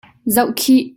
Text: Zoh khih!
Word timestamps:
Zoh 0.25 0.53
khih! 0.55 0.87